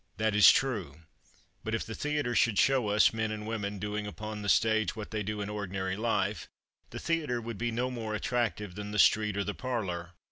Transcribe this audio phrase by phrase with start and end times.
[0.17, 1.01] That is true;
[1.63, 5.11] but if the theatre should show us men and women doing upon the stage what
[5.11, 6.47] they do in ordinary life,
[6.89, 10.13] the theatre would be no more attractive than the street or the parlor.